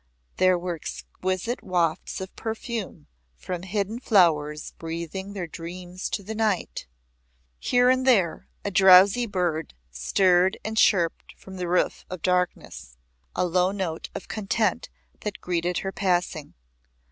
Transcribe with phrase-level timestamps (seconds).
[0.37, 3.05] There were exquisite wafts of perfume
[3.37, 6.87] from hidden flowers breathing their dreams to the night.
[7.59, 12.97] Here and there a drowsy bird stirred and chirped from the roof of darkness,
[13.35, 16.55] a low note of content that greeted her passing.